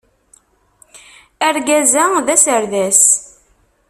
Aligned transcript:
Argaz-a 1.47 2.03
d 2.25 2.27
aserdas. 2.35 3.03